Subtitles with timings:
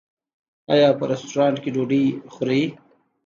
[0.73, 2.63] ایا په رستورانت کې ډوډۍ خورئ؟